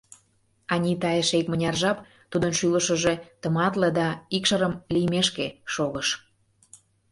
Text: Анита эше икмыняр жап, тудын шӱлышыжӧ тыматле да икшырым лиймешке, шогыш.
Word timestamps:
Анита 0.73 1.11
эше 1.21 1.35
икмыняр 1.41 1.75
жап, 1.81 1.97
тудын 2.31 2.51
шӱлышыжӧ 2.59 3.13
тыматле 3.41 3.89
да 3.99 4.07
икшырым 4.37 4.73
лиймешке, 4.93 5.47
шогыш. 5.73 6.07